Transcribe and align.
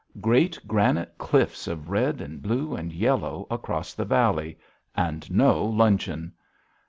Great 0.19 0.57
granite 0.67 1.15
cliffs 1.19 1.67
of 1.67 1.91
red 1.91 2.21
and 2.21 2.41
blue 2.41 2.73
and 2.75 2.91
yellow 2.91 3.45
across 3.51 3.93
the 3.93 4.03
valley 4.03 4.57
and 4.95 5.29
no 5.29 5.63
luncheon! 5.63 6.33